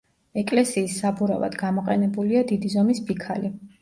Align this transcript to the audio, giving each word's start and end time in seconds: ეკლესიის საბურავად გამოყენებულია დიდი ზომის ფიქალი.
ეკლესიის 0.41 0.95
საბურავად 1.01 1.57
გამოყენებულია 1.65 2.43
დიდი 2.53 2.73
ზომის 2.77 3.03
ფიქალი. 3.11 3.53